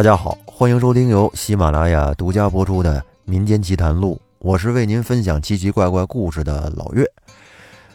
[0.00, 7.04] 大家好，欢迎收听由喜马拉雅独家播出的《民间奇谈录》，我是为您分享奇奇怪怪故事的老岳。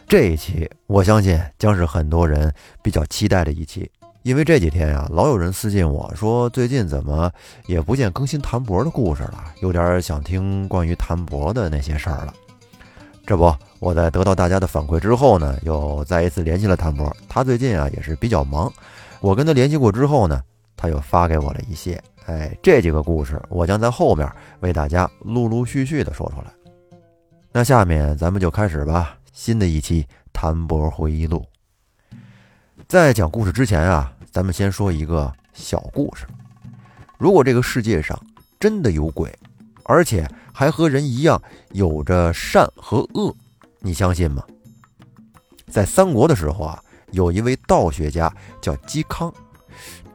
[0.06, 3.90] 这一期我相信将是很多人比较期待的一期，
[4.22, 7.28] 因为这几天呀，老有人私信我说，最近怎么
[7.66, 12.32] 也不见更新谭博的故事了，有点想听关于谭博的那些事儿了。
[13.26, 17.12] 这不，我在得到大家的反馈之后呢，又再一次联系了谭博。
[17.28, 18.72] 他最近啊也是比较忙，
[19.20, 20.40] 我跟他联系过之后呢。
[20.76, 24.30] 他又发给我了一些，哎，这几个故事我将在后面
[24.60, 26.52] 为大家陆陆续续的说出来。
[27.50, 31.42] 那下面咱们就开始吧，新的一期《谭博回忆录》。
[32.86, 36.26] 在讲故事之前啊，咱们先说一个小故事。
[37.16, 38.20] 如果这个世界上
[38.60, 39.34] 真的有鬼，
[39.84, 43.34] 而且还和人一样有着善和恶，
[43.80, 44.44] 你相信吗？
[45.68, 49.32] 在三国的时候啊，有一位道学家叫嵇康。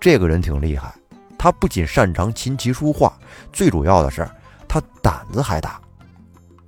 [0.02, 0.92] 这个人挺厉害，
[1.38, 3.14] 他不仅擅长琴棋书画，
[3.54, 4.28] 最主要的是
[4.68, 5.80] 他胆子还大。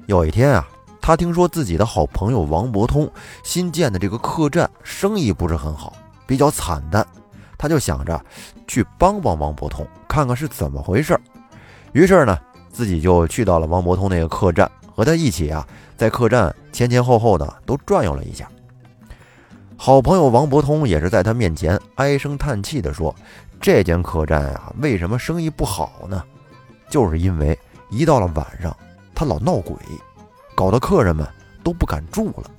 [0.06, 0.68] 有一天啊，
[1.02, 3.12] 他听说自己的好朋友王伯通
[3.44, 5.94] 新建的这个客栈生意不是很好，
[6.28, 7.04] 比较惨淡，
[7.58, 8.24] 他就想着
[8.68, 11.20] 去帮帮王伯通，看看是怎么回事。
[11.94, 12.38] 于是呢，
[12.72, 15.68] 自己就去到了王伯通那个客栈，和他一起啊，
[15.98, 18.48] 在客栈前前后后的都转悠了一下。
[19.86, 23.14] 好朋友王伯通也是在他面前唉声叹气地说
[23.60, 26.24] ：“这间客栈啊，为什么生意不好呢？
[26.90, 28.74] 就是因为一到了晚上，
[29.14, 29.76] 他老闹鬼，
[30.56, 31.28] 搞得客人们
[31.66, 32.50] 都不敢住了。”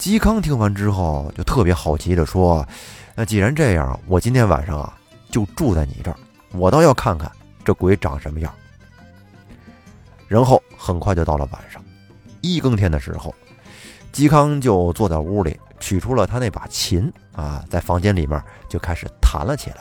[0.00, 2.66] 嵇康听完之后就特别好奇地说
[3.14, 4.96] ：“那既然这样，我今天晚上啊
[5.30, 6.16] 就住在你这儿，
[6.52, 7.30] 我倒要看看
[7.62, 8.50] 这鬼长什么样。”
[10.26, 11.84] 然后很快就到了晚上，
[12.40, 13.34] 一更天的时候，
[14.10, 15.54] 嵇康就坐在屋里。
[15.78, 19.76] 取出了他那把琴啊，在房间里面就开始弹了起来。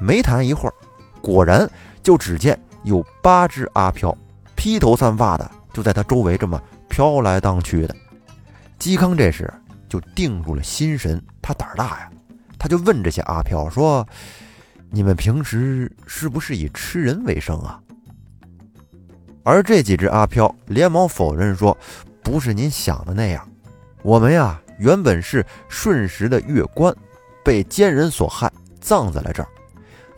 [0.00, 0.74] 没弹一会儿，
[1.20, 1.68] 果然
[2.02, 4.16] 就只见有八只阿飘
[4.56, 7.94] 披头散发的就在他周围这么飘来荡去的。
[8.78, 9.52] 嵇康这时
[9.88, 12.10] 就定住了心神，他胆儿大呀，
[12.58, 14.04] 他就问这些阿飘说
[14.90, 17.80] ：“你们平时是不是以吃人为生啊？”
[19.44, 21.76] 而这几只阿飘连忙否认说
[22.22, 23.48] ：“不是您想的那样，
[24.02, 26.92] 我们呀。”原本是顺时的月官，
[27.44, 29.48] 被奸人所害，葬在了这儿。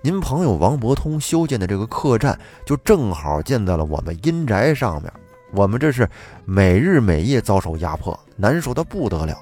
[0.01, 5.13] 您朋友王伯通修建的这个客栈，就正好建在了我们阴宅上面。
[5.53, 6.09] 我们这是
[6.47, 9.37] 每日每夜遭受压迫，难受的不得了，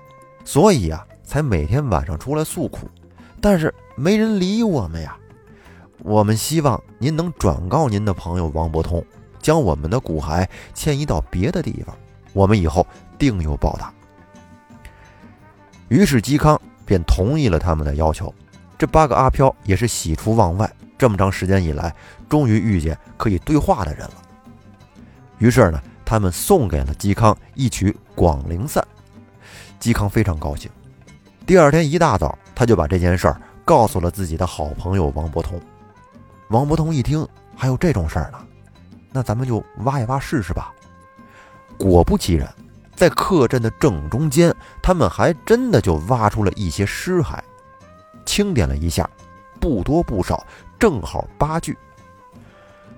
[0.45, 2.91] 所以啊，才每天晚上出来诉苦。
[3.41, 5.17] 但是没人理我们呀。
[6.01, 9.05] 我们希望您能转告您的朋友王伯通，
[9.41, 10.45] 将我们的骨骸
[10.75, 11.97] 迁移到别的地方，
[12.33, 12.85] 我们以后
[13.17, 13.95] 定有报答。
[15.93, 18.33] 于是嵇康便同意了他们的要求。
[18.79, 21.95] 这八个阿飘也是喜出望外，这么长时间以来，
[22.31, 24.15] 终于遇见可以对话的人了。
[25.37, 28.83] 于是呢，他们送给了嵇康一曲《广陵散》。
[29.87, 30.71] 嵇康非常高兴。
[31.45, 35.61] 第二天一大早，他就把这件事儿告诉了自己的好朋友王伯通。
[36.49, 38.39] 王伯通一听，还有这种事儿呢，
[39.13, 40.73] 那咱们就挖一挖试试吧。
[41.77, 42.51] 果不其然。
[43.03, 47.41] 在客栈的正中间，他们还真的就挖出了一些尸骸，
[48.25, 49.11] 清点了一下，
[49.59, 50.47] 不多不少，
[50.79, 51.77] 正好八具。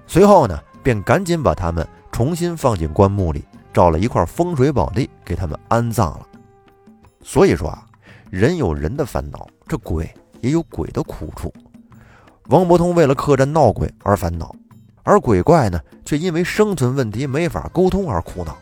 [0.06, 6.26] 随后呢，便赶紧把他们重新放进棺木里，找了一块风水宝地给他们安葬了。
[7.22, 7.86] 所以说啊，
[8.28, 11.50] 人有人的烦恼，这鬼也有鬼的苦处。
[12.48, 14.54] 王伯通为了客栈闹鬼而烦恼，
[15.02, 18.54] 而鬼怪呢，却因为生存问题没法沟通而苦恼。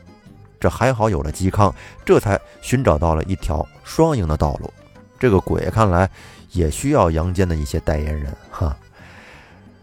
[0.62, 1.74] 这还好有了嵇康，
[2.04, 4.72] 这才寻找到了一条双赢的道路。
[5.18, 6.08] 这个鬼看来
[6.52, 8.76] 也需要阳间的一些代言人哈。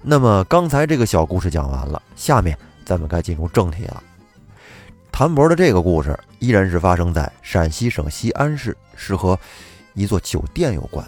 [0.01, 4.01] 那么刚才这个小故事讲完了，下面咱们该进入正题了。
[5.11, 9.37] 谭博的这个故事依然是发生在陕西省西安市，是和
[9.95, 11.05] 一座酒店有关。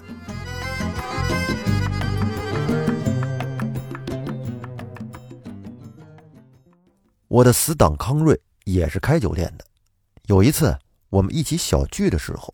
[7.30, 8.38] 我的死党康瑞。
[8.66, 9.66] 也是开酒店的。
[10.28, 10.78] 有一次
[11.10, 12.54] 我们一起小聚的时候，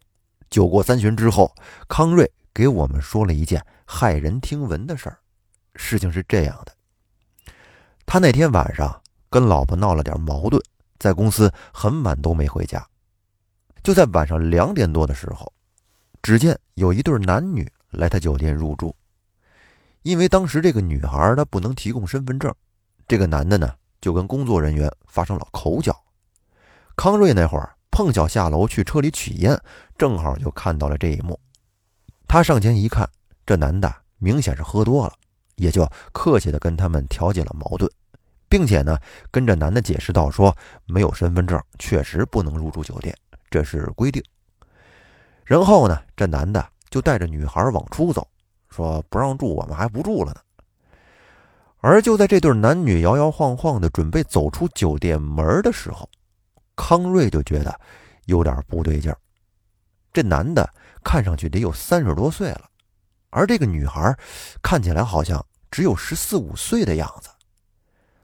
[0.50, 1.54] 酒过三巡之后，
[1.88, 5.20] 康瑞给我们说了一件骇人听闻的事儿。
[5.76, 6.74] 事情是这样的：
[8.06, 10.62] 他那天晚上跟老婆闹了点矛盾，
[10.98, 12.84] 在公司很晚都没回家。
[13.84, 15.52] 就在晚上两点多的时候，
[16.24, 18.96] 只见有一对男女来他酒店入住。
[20.02, 22.54] 因为当时这个女孩她不能提供身份证，
[23.08, 23.76] 这个男的呢？
[24.02, 25.96] 就跟工作人员发生了口角。
[26.96, 29.60] 康瑞那会儿碰巧下楼去车里取烟，
[29.98, 31.40] 正好就看到了这一幕。
[32.28, 33.10] 他上前一看，
[33.46, 35.14] 这男的明显是喝多了，
[35.56, 37.90] 也就客气的跟他们调解了矛盾，
[38.50, 39.00] 并且呢，
[39.32, 40.56] 跟这男的解释道说，
[40.86, 43.16] 没有身份证确实不能入住酒店，
[43.50, 44.24] 这是规定。
[45.46, 48.28] 然后呢，这男的就带着女孩往出走，
[48.70, 50.42] 说不让住，我们还不住了呢。
[51.80, 56.10] 而就在这对男女摇摇晃晃的准备走出酒店门的时候，
[56.76, 57.80] 康瑞就觉得
[58.26, 59.18] 有点不对劲儿。
[60.12, 60.68] 这男的
[61.04, 62.70] 看上去得有三十多岁了，
[63.30, 64.18] 而这个女孩
[64.62, 67.30] 看起来好像只有十四五岁的样子，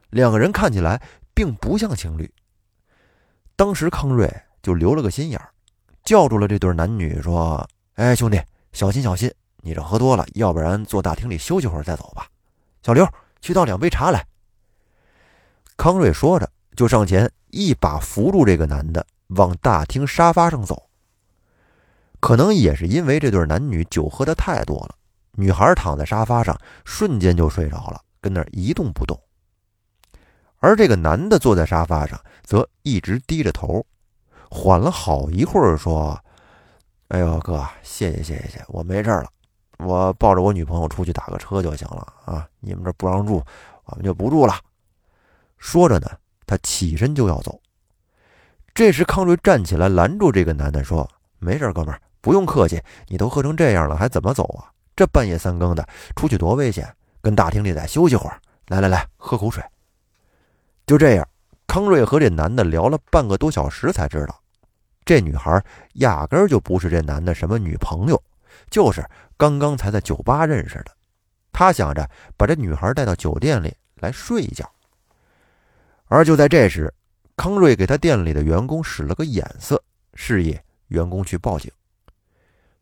[0.09, 1.01] 两个人看起来
[1.33, 2.31] 并不像情侣。
[3.55, 4.29] 当时康瑞
[4.61, 5.49] 就留了个心眼儿。
[6.03, 7.65] 叫住了这对男女，说
[7.95, 8.37] ：“哎，兄弟，
[8.73, 9.33] 小心小心！
[9.61, 12.27] 你这喝多了，要不然坐大厅里休息会儿再走吧。”
[12.83, 13.07] 小刘，
[13.43, 14.25] 去倒两杯茶来。
[15.75, 20.81] 康瑞说着，就上前一把扶住这个男的，往大厅沙发上走。
[22.21, 24.95] 可能也是因为这对男女酒喝的太多了，
[25.33, 29.19] 女孩躺在沙发上，瞬间就睡着了，跟那儿一动不动。
[30.59, 33.85] 而这个男的坐在沙发上，则一直低着头。
[34.49, 36.17] 缓了好一会儿，说
[37.09, 39.25] ：“哎呦，哥，谢谢谢谢谢，我没事了，
[39.79, 42.47] 我抱着我女朋友出去打个车就行了啊！
[42.59, 43.43] 你们这不让住，
[43.85, 44.55] 我们就不住了。”
[45.57, 46.09] 说着呢，
[46.45, 47.59] 他起身就要走。
[48.73, 51.09] 这时，康瑞站起来拦住这个男的，说
[51.39, 54.71] ：“没事，哥们，不用客气，你都喝成这样了，还怎么走啊？
[54.95, 56.91] 这半夜三更的出去多危险，
[57.21, 58.39] 跟大厅里再休息会儿。
[58.67, 59.63] 来来来，喝口水。”
[60.85, 61.27] 就这样，
[61.67, 64.39] 康瑞和这男的聊了半个多小时，才知道。
[65.05, 65.63] 这女孩
[65.95, 68.21] 压根儿就不是这男的什么女朋友，
[68.73, 70.87] 就是刚刚才在酒吧认识的。
[71.51, 74.67] 他想着把这女孩带到酒店里来睡一觉。
[76.05, 76.91] 而就在这时，
[77.37, 79.79] 康瑞给他店里的员工使了个眼色，
[80.15, 81.71] 示意员工去报警。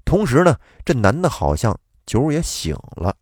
[0.06, 3.14] 同时呢，这男的好像酒也醒了，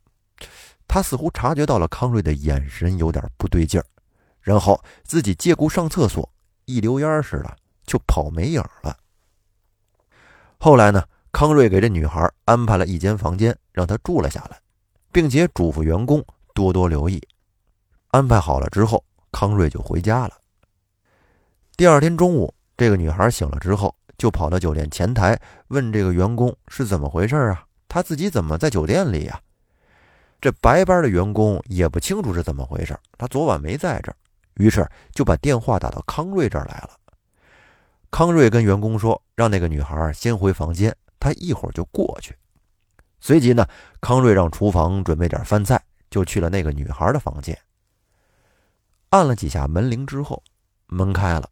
[0.87, 3.85] 他似乎察觉到了康瑞的眼神有点不对劲儿，
[4.41, 6.31] 然后自己借故上厕所，
[6.65, 7.57] 一溜烟似的。
[7.87, 8.95] 就跑没影了。
[10.59, 14.59] 后来呢，康瑞给这女孩安排了一间房间，让她住了下来，
[15.11, 16.23] 并且嘱咐员工
[16.53, 17.21] 多多留意。
[18.11, 20.33] 安排好了之后，康瑞就回家了。
[21.77, 27.63] 第二天中午，这个女孩醒了之后，就跑到酒店前台问这个员工是怎么回事啊？
[27.87, 29.39] 她自己怎么在酒店里呀？
[30.41, 34.15] 这白班的员工也不清楚是怎么回事，他昨晚没在这儿，
[34.55, 36.91] 于是就把电话打到康瑞这儿来了。
[38.09, 42.35] 康瑞跟员工说：“让那个女孩先回房间，他一会儿就过去。”
[43.21, 43.67] 随即呢，
[43.99, 47.57] 康瑞让厨房准备点饭菜，就去了那个女孩的房间。
[49.09, 50.41] 按了几下门铃之后，
[50.87, 51.49] 门开了。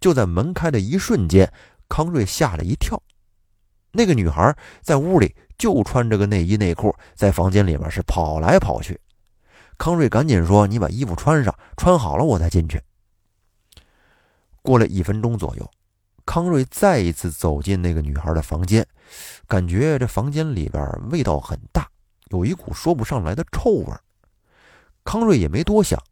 [0.00, 1.50] 就在门开的一瞬间，
[1.88, 3.02] 康瑞吓了一跳。
[3.90, 9.00] 那个女孩在屋里就穿着个内衣内裤，在房间里面是跑来跑去。
[9.78, 12.80] 康瑞赶紧说：“你把衣服穿上，穿好了我再进去。”
[14.62, 15.70] 过了一分钟左右，
[16.26, 18.86] 康瑞再一次走进那个女孩的房间，
[19.46, 21.88] 感觉这房间里边味道很大，
[22.30, 23.92] 有一股说不上来的臭味。
[25.04, 26.02] 康瑞也没多想，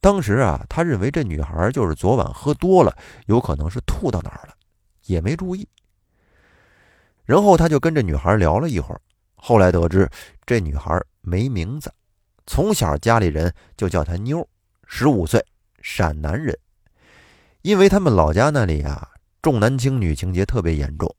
[0.00, 2.96] 当时啊，他认为这女孩就是昨晚喝多了，
[3.26, 4.54] 有可能是吐到哪儿了，
[5.06, 5.66] 也没注意。
[7.24, 9.00] 然后他就跟这女孩聊了一会儿，
[9.36, 10.10] 后来得知
[10.44, 11.90] 这女孩没名字，
[12.46, 14.46] 从小家里人就叫她妞，
[14.86, 15.42] 十五岁，
[15.80, 16.58] 陕南人。
[17.62, 19.08] 因为他们老家那里啊，
[19.44, 21.14] 重男轻女情节特别严重，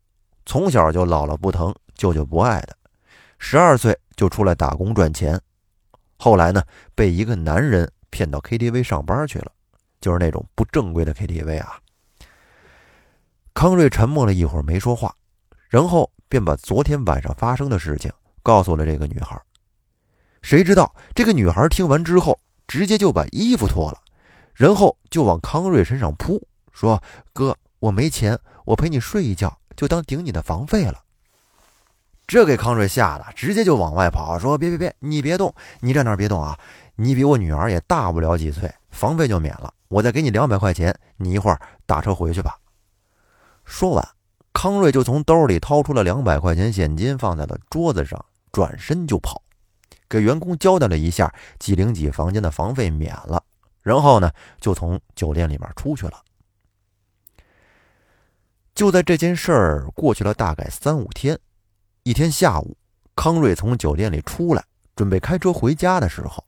[0.47, 2.75] 从小就姥姥不疼，舅舅不爱的，
[3.37, 5.39] 十二岁就出来打工赚钱，
[6.17, 6.63] 后来呢，
[6.95, 9.51] 被一个男人骗到 KTV 上班去了，
[10.01, 11.77] 就是那种不正规的 KTV 啊。
[13.53, 15.15] 康瑞沉默了一会儿没说话，
[15.69, 19.39] 然后便把昨天晚上发生的事情告诉了这个女孩。
[20.41, 24.01] 谁知道这个女孩听完之后，直接就把衣服脱了。
[24.55, 26.41] 然后就往康瑞身上扑，
[26.71, 26.99] 说
[27.31, 31.01] ：“哥，我没钱，我陪你睡一觉，就当顶你的房费了。”
[32.27, 36.57] 这给康瑞吓得直接就往外跑，说：“别别别，你别动，你站那别动啊！
[36.95, 42.57] 你比我女儿也大不了几岁，房费就免了，我再给你两百块钱，你一会儿打车回去吧。”
[43.63, 44.07] 说完，
[44.53, 49.41] 康瑞就从兜里掏出了两百块钱现金，放在了桌子上，转身就跑，
[50.09, 53.43] 给员工交代了一下几零几房间的房费免了。
[53.83, 56.23] 然后呢，就从酒店里面出去了。
[58.75, 61.39] 就在这件事儿过去了大概三五天，
[62.03, 62.75] 一天下午，
[63.15, 64.61] 康瑞从酒店里出来，
[64.97, 66.45] 准备开车回家的时候，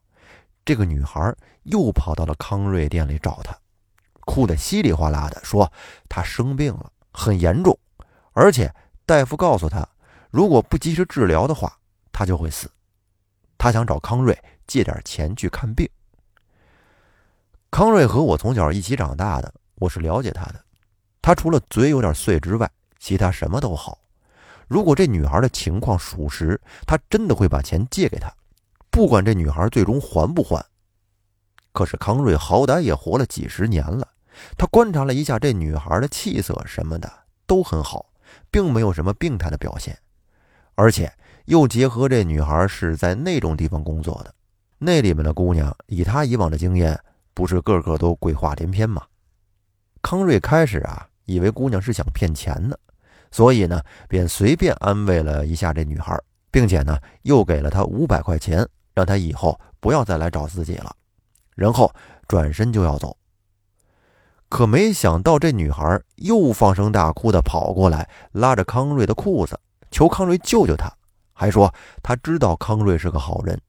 [0.65, 3.57] 这个女孩又跑到了康瑞店里找他，
[4.25, 5.71] 哭得稀里哗啦的，说
[6.09, 7.79] 她生病了，很严重，
[8.33, 8.69] 而且
[9.05, 9.87] 大夫告诉她，
[10.29, 11.79] 如果不及时治疗的话，
[12.11, 12.69] 她就会死。
[13.57, 15.89] 他想找康瑞借点钱去看病。
[17.71, 20.63] 康瑞和我从小一起长大的，我是了解他的。
[21.27, 23.99] 他除了嘴有点碎之外，其他什么都好。
[24.65, 28.33] 如果这女孩的情况属实，他真的会把钱借给她，
[28.89, 30.65] 不管这女孩最终还不还。
[31.73, 34.07] 可是康瑞好歹也活了几十年了，
[34.57, 37.11] 他观察了一下这女孩的气色什么的
[37.45, 38.05] 都很好，
[38.49, 39.99] 并没有什么病态的表现，
[40.75, 41.11] 而且
[41.43, 44.33] 又结合这女孩是在那种地方工作的，
[44.77, 46.97] 那里面的姑娘以他以往的经验。
[47.33, 49.03] 不是个个都鬼话连篇吗？
[50.01, 52.75] 康瑞开始啊，以为姑娘是想骗钱呢，
[53.29, 53.79] 所以呢，
[54.09, 56.19] 便随便安慰了一下这女孩，
[56.49, 60.91] 并且呢，又给了她五百块钱，让她以后不要再来找自己了，
[61.53, 61.93] 然后
[62.27, 63.15] 转身就要走。
[64.49, 69.59] 可没想到，这女孩又放声大哭的跑过来，拉着康瑞的裤子，
[69.91, 70.91] 求康瑞救救她，
[71.31, 73.61] 还说她知道康瑞是个好人，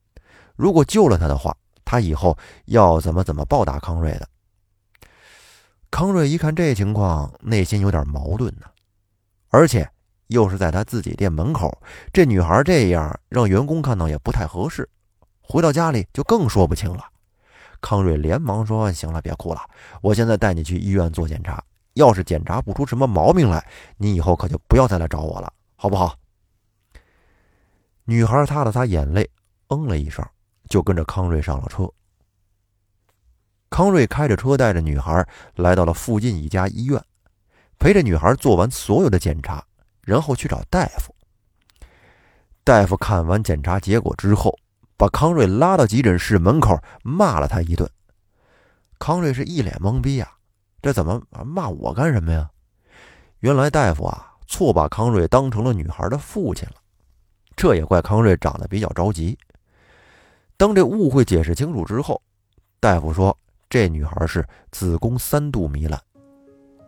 [0.56, 1.54] 如果救了她的话。
[1.90, 2.36] 他以后
[2.66, 4.28] 要怎么怎么报答康瑞的？
[5.90, 8.66] 康瑞一看这情况，内心有点矛盾呢，
[9.48, 9.88] 而且
[10.28, 14.88] 又是在他自己店门口，这女孩这样让员工看到也不太合适，
[15.40, 17.04] 回到家里就更说不清了。
[17.80, 19.60] 康瑞连忙说：“行了，别哭了，
[20.02, 21.62] 我现在带你去医院做检查，
[21.94, 23.66] 要是检查不出什么毛病来，
[23.96, 26.14] 你以后可就不要再来找我了，好不好？”
[28.04, 29.28] 女孩擦了擦眼泪，
[29.68, 30.24] 嗯了一声。
[30.68, 31.90] 就跟着康瑞上了车。
[33.70, 37.02] 康瑞开着车，带着女孩来到了附近一家医院，
[37.78, 39.64] 陪着女孩做完所有的检查，
[40.02, 41.14] 然后去找大夫。
[42.64, 44.58] 大夫看完检查结果之后，
[44.96, 47.88] 把康瑞拉到急诊室门口，骂了他一顿。
[48.98, 50.32] 康瑞是一脸懵逼啊，
[50.82, 52.50] 这怎么骂我干什么呀？
[53.40, 56.74] 原来大夫啊，错把康瑞当成了女孩的父亲了。
[57.54, 59.38] 这也怪康瑞长得比较着急。
[60.56, 62.20] 当这误会解释清楚之后，
[62.80, 63.36] 大夫说
[63.68, 66.00] 这女孩是子宫三度糜烂，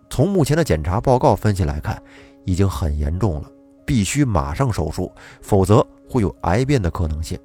[0.08, 2.02] 从目前的检查报告分析来看，
[2.44, 3.50] 已经很严重了，
[3.86, 7.38] 必须马上手术，否则会有癌变的可能性。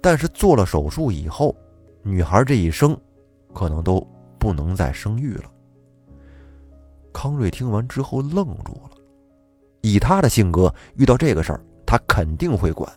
[0.00, 1.56] 但是做了手术以后，
[2.02, 2.94] 女孩这一生
[3.54, 4.06] 可能都
[4.38, 5.44] 不能再生育了。
[7.12, 8.90] 康瑞听完之后愣住了，
[9.80, 12.90] 以他的性格，遇到这个事儿，他肯定会管。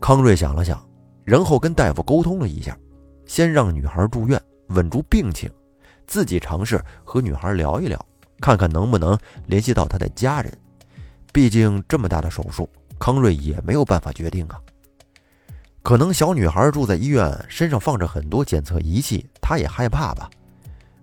[0.00, 0.80] 康瑞想了想，
[1.24, 2.76] 然后跟大夫沟通了一下，
[3.26, 5.50] 先让女孩住院稳住病情，
[6.06, 8.06] 自己尝试和女孩聊一聊，
[8.40, 10.52] 看看能不能联系到她的家人。
[11.32, 14.60] 毕竟这么大的手术，康瑞也没有办法决定啊。
[15.82, 20.30] 可能小女孩住在医院，身上放着很多检测仪器，她也害怕吧。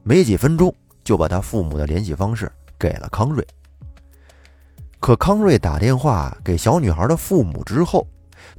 [0.03, 0.73] 没几分钟，
[1.03, 3.45] 就把她父母的联系方式给了康瑞。
[4.99, 8.07] 可康瑞打电话给小女孩的父母之后，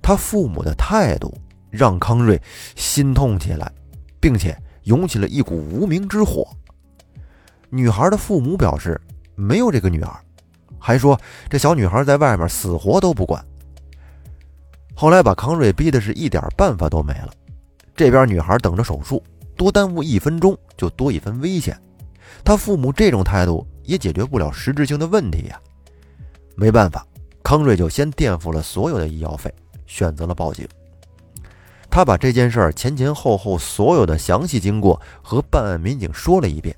[0.00, 1.32] 他父母的态度
[1.72, 2.40] 让康瑞
[2.76, 3.72] 心痛起来，
[4.20, 6.46] 并且涌起了一股无名之火。
[7.70, 9.00] 女孩的父母表示
[9.34, 10.14] 没有这个女儿，
[10.78, 13.42] 还说这小女孩在外面死活都不管。
[14.94, 17.30] 后来把康瑞逼的是一点办法都没了。
[17.96, 19.22] 这边女孩等着手术，
[19.56, 21.74] 多耽误一分钟就多一分危险。
[22.44, 25.58] 他父母这种态度也解决不了实质性的问题呀。
[26.54, 27.06] 没办法，
[27.42, 29.52] 康瑞就先垫付了所有的医药费。
[29.86, 30.66] 选择了报警。
[31.94, 36.74] 他把这件事儿前前后后所有的详细经过和办案民警说了一遍，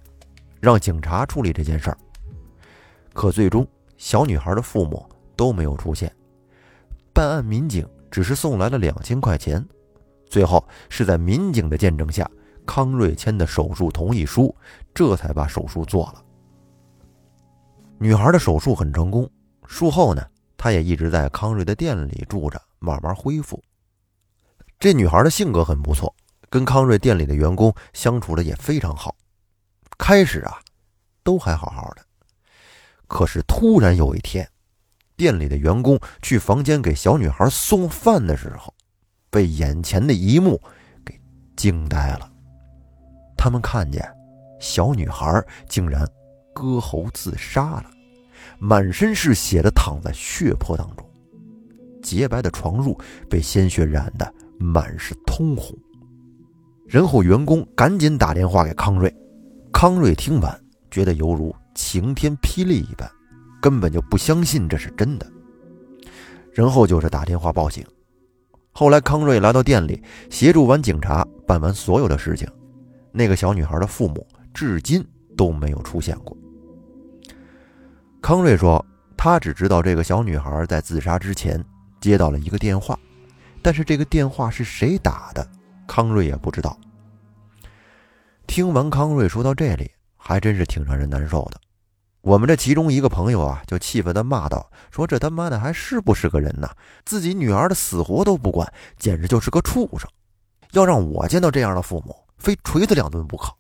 [0.61, 1.97] 让警察处理这件事儿。
[3.13, 3.65] 可最终，
[3.97, 6.13] 小女孩的父母都没有出现，
[7.13, 9.65] 办案民警只是送来了两千块钱。
[10.27, 12.29] 最后是在民警的见证下，
[12.67, 14.53] 康瑞签的手术同意书，
[14.93, 16.25] 这才把手术做了。
[17.99, 19.31] 女孩的手术很成功，
[19.65, 22.61] 术后呢，她也一直在康瑞的店里住着。
[22.81, 23.63] 慢慢恢复。
[24.85, 26.15] 这女孩的性格很不错，
[26.51, 29.17] 跟康瑞店里的员工相处的也非常好。
[29.97, 30.61] 开始啊，
[31.23, 32.03] 都还好好的。
[33.07, 34.47] 可是突然有一天，
[35.17, 38.75] 店里的员工去房间给小女孩送饭的时候，
[39.31, 40.61] 被眼前的一幕
[41.03, 41.19] 给
[41.57, 42.31] 惊呆了。
[43.39, 44.07] 他们看见
[44.61, 46.07] 小女孩竟然
[46.55, 47.87] 割喉自杀了，
[48.59, 51.11] 满身是血的躺在血泊当中。
[52.03, 52.95] 洁白的床褥
[53.31, 54.35] 被鲜血染的
[54.65, 55.77] 满是通红，
[56.87, 59.15] 然后员工赶紧打电话给康瑞。
[59.71, 60.59] 康瑞听完，
[60.91, 63.07] 觉得犹如晴天霹雳一般，
[63.61, 65.31] 根本就不相信这是真的。
[66.53, 67.85] 然后就是打电话报警。
[68.73, 72.49] 后来康瑞来到店里，协助完警察办完所有的事情。
[73.13, 75.05] 那个小女孩的父母至今
[75.37, 76.37] 都没有出现过。
[78.23, 78.85] 康瑞说，
[79.17, 81.63] 他只知道这个小女孩在自杀之前。
[82.01, 82.99] 接到了一个电话，
[83.65, 85.49] 但是这个电话是谁打的，
[85.87, 86.79] 康瑞也不知道。
[88.47, 91.59] 听完康瑞说到这里，还真是挺让人难受的。
[92.21, 96.71] 我们这其中一个朋友啊，就气愤地骂道：“说这他妈的还是不是个人呐？
[97.07, 100.07] 自己女儿的死活都不管，简直就是个畜生！
[100.73, 103.51] 要让我见到这样的父母，非锤他两顿不可。”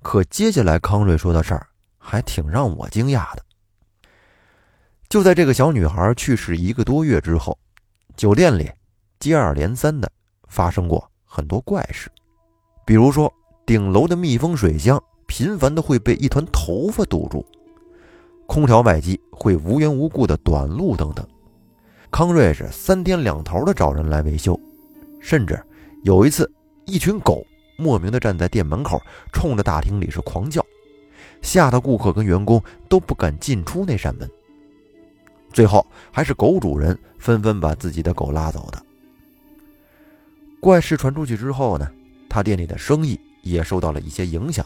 [0.00, 1.66] 可接下来康瑞说的事儿，
[1.98, 3.44] 还挺让我惊讶的。
[5.08, 7.58] 就在这个小女孩去世一个多月之后，
[8.20, 8.70] 酒店里
[9.18, 10.06] 接二连三的
[10.46, 12.12] 发生过很多怪事，
[12.84, 13.32] 比如说
[13.64, 15.02] 顶楼的密封水箱。
[15.26, 17.46] 频繁的会被一团头发堵住，
[18.46, 21.26] 空调外机会无缘无故的短路等等。
[22.10, 24.58] 康瑞是三天两头的找人来维修，
[25.18, 25.58] 甚至
[26.02, 26.52] 有一次，
[26.84, 27.46] 一群狗
[27.78, 29.00] 莫名的站在店门口，
[29.32, 30.62] 冲着大厅里是狂叫，
[31.40, 34.28] 吓得顾客跟员工都不敢进出那扇门。
[35.52, 38.82] 最后还是狗主人纷纷把自己的狗拉走的。
[40.60, 41.90] 怪事传出去之后呢，
[42.28, 44.64] 他店里的生意也受到了一些影响。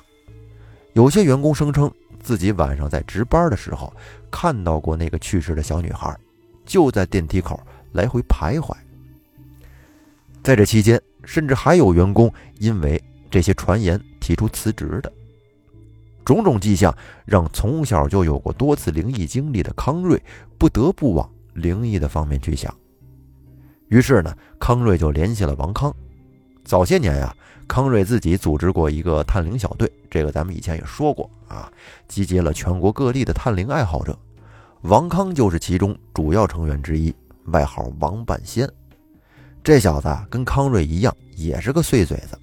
[0.92, 3.92] 有些员工声称自己晚上在值班的时候
[4.30, 6.16] 看到过那个去世的小女孩，
[6.64, 7.60] 就在电梯口
[7.92, 8.74] 来回徘徊。
[10.42, 15.12] 在这期间，甚至还有员工因为这些传言提出辞职的。
[16.24, 20.20] 种种迹象让从小就有过多次灵异经历的康瑞
[20.58, 22.74] 不得不往灵异的方面去想。
[23.88, 25.94] 于是呢，康瑞就联系了王康。
[26.64, 27.34] 早些年呀。
[27.66, 31.72] 康瑞自己组织过一个探灵小队，这个咱们以前也说过啊，
[32.06, 34.14] 集结了全国各地的探灵爱好者，
[34.82, 37.12] 王康就是其中主要成员之一，
[37.46, 38.70] 外号王半仙。
[39.62, 42.38] 这小子跟康瑞一样，也是个碎嘴子，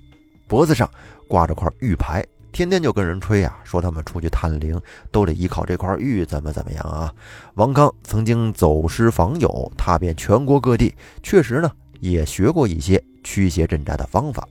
[0.47, 0.89] 脖子上
[1.27, 4.79] 挂着块玉牌，天天就跟人吹啊，说他们出去探灵
[5.09, 7.13] 都得依靠这块玉，怎么怎么样啊。
[7.55, 14.47] 王康曾经走失访友，踏遍全国各地，确实呢也学过一些驱邪镇宅的方法。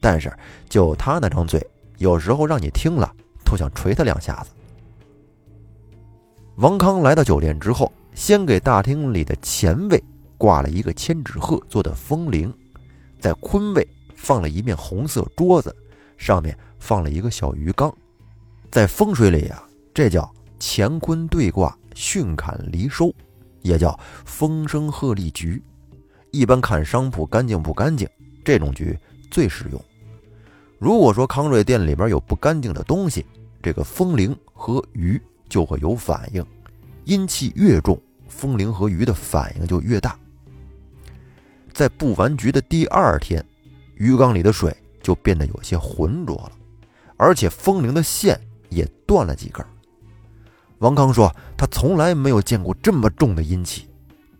[0.00, 0.32] 但是，
[0.68, 1.66] 就他那张嘴，
[1.98, 3.10] 有时候让你听了
[3.44, 4.50] 都想捶他两下子。
[6.56, 10.02] 王康来到酒店之后，先给大厅里的前位
[10.36, 12.52] 挂了一个千纸鹤做的风铃，
[13.18, 15.74] 在坤位放了一面红色桌子，
[16.20, 17.92] 上面放了一个小鱼缸。
[18.70, 19.60] 在风水里呀，
[19.94, 20.30] 这叫
[20.60, 23.12] 乾坤对卦，巽坎离收，
[23.62, 25.60] 也叫风声鹤唳局。
[26.30, 28.06] 一般看商铺干净不干净，
[28.44, 28.96] 这种局
[29.30, 29.84] 最实用。
[30.78, 33.24] 如果说康瑞店里边有不干净的东西，
[33.62, 36.44] 这个风铃和鱼就会有反应，
[37.06, 40.16] 阴气越重，风铃和鱼的反应就越大。
[41.72, 43.44] 在布完局的第二天，
[43.96, 44.76] 鱼缸里的水
[45.10, 46.52] 就变得有些浑浊了，
[47.16, 49.66] 而且风铃的线也断了几根。
[50.78, 53.88] 王康说他从来没有见过这么重的阴气，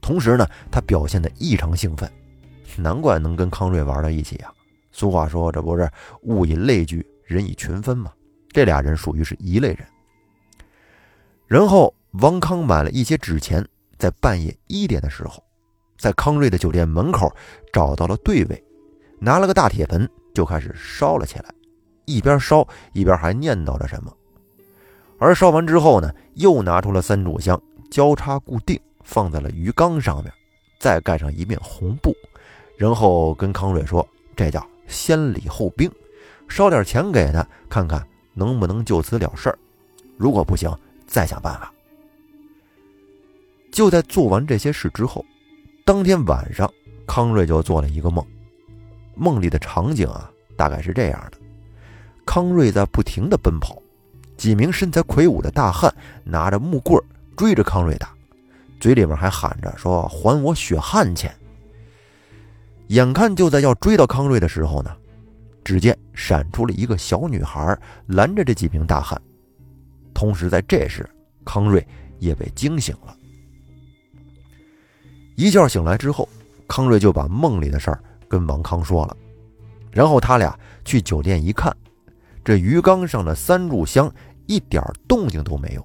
[0.00, 2.08] 同时呢，他表现得异常兴奋，
[2.76, 4.52] 难怪能跟康瑞玩到一起啊。
[4.92, 5.90] 俗话说：“这不是
[6.22, 8.12] 物以类聚，人以群分吗？”
[8.54, 9.84] 这俩人属于是一类人。
[11.48, 13.66] 然后王康买了一些纸钱，
[13.98, 15.42] 在半夜一点的时候，
[15.98, 17.28] 在康瑞的酒店门口
[17.72, 18.64] 找到了对位，
[19.18, 20.08] 拿了个大铁盆
[20.40, 21.54] 就开始烧了起来，
[22.06, 24.10] 一边烧一边还念叨着什么。
[25.18, 30.32] 而烧完之后呢，又拿出了三炷香，交叉固定放在了鱼缸上面，
[30.78, 32.16] 再盖上一面红布，
[32.78, 35.92] 然后跟康瑞说：“这叫。”先礼后兵，
[36.48, 39.58] 烧点钱给他，看看能不能就此了事儿。
[40.16, 40.74] 如果不行，
[41.06, 41.70] 再想办法。
[43.70, 45.22] 就在做完这些事之后，
[45.84, 46.66] 当天晚上，
[47.06, 48.26] 康瑞就做了一个梦。
[49.20, 51.36] 梦里的场景啊，大概是这样的：
[52.24, 53.76] 康瑞在不停的奔跑，
[54.38, 56.98] 几名身材魁梧的大汉拿着木棍
[57.36, 58.14] 追着康瑞打，
[58.80, 61.30] 嘴里面还喊着说：“还我血汗钱。”
[62.88, 64.96] 眼看就在要追到康瑞的时候呢，
[65.62, 69.20] 只见闪出了一个小女孩，拦着这几名大汉。
[70.14, 71.06] 同时在这时，
[71.44, 71.86] 康瑞
[72.18, 73.14] 也被惊醒了。
[75.36, 76.26] 一觉醒来之后，
[76.66, 79.16] 康瑞就把梦里的事儿跟王康说了，
[79.90, 81.76] 然后他俩去酒店一看，
[82.44, 84.10] 这鱼缸上的三炷香
[84.46, 85.84] 一点动静都没有，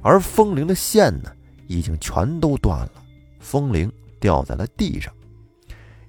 [0.00, 1.30] 而风铃的线呢，
[1.66, 2.92] 已经全都断了，
[3.40, 5.12] 风铃掉在了地上。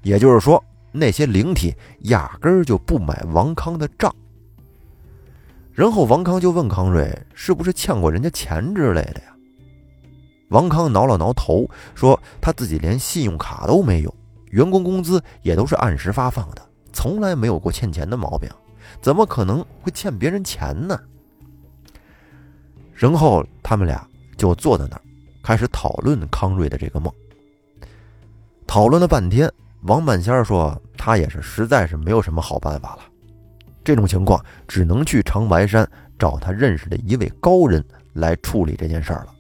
[0.04, 4.16] 也就是说，那些灵体压根儿就不买王康的账。
[5.74, 9.36] 然后王康就问康瑞：“是不是欠过人家钱之类的呀？”
[10.50, 14.16] 王康挠了挠头，说：“他自己连信用卡都没有，
[14.52, 16.62] 员工工资也都是按时发放的，
[16.94, 18.50] 从来没有过欠钱的毛病，
[19.02, 21.00] 怎么可能会欠别人钱呢？”
[22.94, 24.08] 然后他们俩
[24.38, 25.02] 就坐在那儿，
[25.44, 27.14] 开始讨论康瑞的这个梦。
[28.66, 29.52] 讨论了半天，
[29.84, 33.04] 王半仙说他也是实在是没有什么好办法了。
[33.84, 37.82] 这种情况只能去长白山找他认识的一位高人
[38.14, 39.34] 来处理这件事儿了。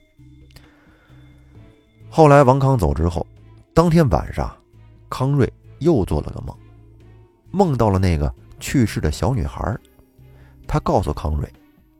[2.09, 3.25] 后来王康走之后，
[3.73, 4.55] 当天晚上，
[5.09, 6.55] 康瑞又做了个梦，
[7.51, 9.77] 梦到了那个去世的小女孩。
[10.67, 11.51] 他告诉康瑞，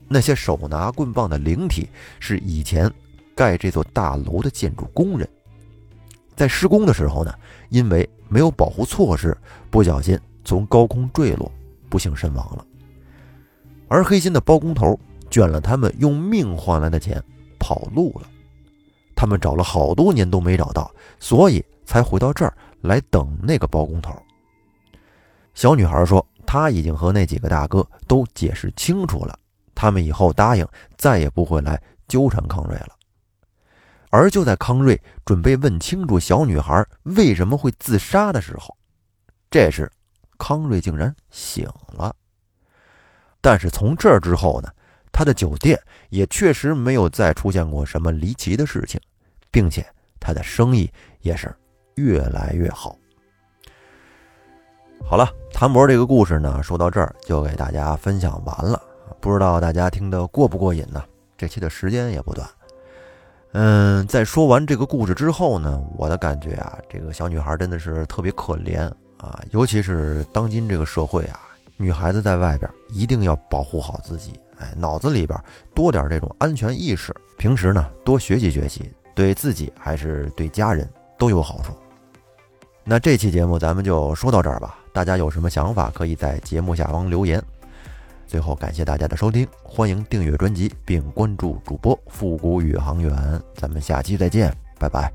[0.08, 1.88] 那些手拿棍棒的灵体
[2.20, 2.92] 是以前
[3.36, 5.28] 盖这座大楼的建筑工人，
[6.36, 7.34] 在施工的时候呢，
[7.70, 9.38] 因为没有保护措施，
[9.70, 11.50] 不小心从高空坠落，
[11.90, 12.66] 不幸身亡了。
[13.88, 17.24] 而黑心的包工头卷了他们用命换来的钱，
[17.58, 18.28] 跑路了。
[19.16, 24.14] 他们找了好多年都没找到，所以才回到这儿来等那个包工头。
[25.54, 29.38] 小女孩说，她已经和那几个大哥都解释清楚了，
[29.74, 32.90] 他们以后答应再也不会来纠缠康瑞了。
[34.10, 38.76] 而就在康瑞准备问清楚小女孩为什么会自杀的时候，
[39.50, 39.92] 这时
[40.38, 42.16] 康瑞竟然醒了。
[43.42, 44.70] 但是从这之后呢？
[45.10, 49.02] 他的酒店也确实没有再出现过什么离奇的事情，
[49.50, 49.84] 并且
[50.20, 51.52] 他的生意也是
[51.98, 52.96] 越来越好。
[55.04, 58.82] 好了，谭博这个故事呢，说到这儿就给大家分享完了。
[59.20, 61.04] 不知道大家听得过不过瘾呢？
[61.38, 62.48] 这期的时间也不短。
[63.54, 68.82] 嗯，在说完这个故事之后呢，我的感觉啊，这个小女孩真的是特别可怜
[69.18, 71.40] 啊，尤其是当今这个社会啊，
[71.78, 74.34] 女孩子在外边一定要保护好自己。
[74.60, 75.40] 哎，脑子里边
[75.74, 81.74] 多点这种安全意识，平时呢多学习学习，对自己还是对家人都有好处。
[82.90, 87.44] 那这期节目咱们就说到这儿吧，大家有什么想法可以在节目下方留言。
[88.26, 95.12] 最后感谢大家的收听，欢迎订阅专辑并关注主播复古宇航员，咱们下期再见，拜拜。